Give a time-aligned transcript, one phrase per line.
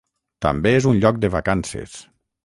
[0.45, 1.99] També és un lloc de vacances.